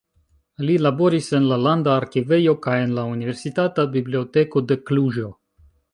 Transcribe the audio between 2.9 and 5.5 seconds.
la Universitata Biblioteko de Kluĵo.